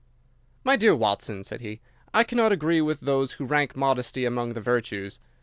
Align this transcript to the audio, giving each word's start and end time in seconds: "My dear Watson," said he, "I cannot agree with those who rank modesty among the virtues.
"My 0.63 0.77
dear 0.77 0.95
Watson," 0.95 1.43
said 1.43 1.61
he, 1.61 1.79
"I 2.11 2.23
cannot 2.23 2.51
agree 2.51 2.81
with 2.81 3.01
those 3.01 3.33
who 3.33 3.45
rank 3.45 3.75
modesty 3.75 4.25
among 4.25 4.53
the 4.55 4.59
virtues. 4.59 5.19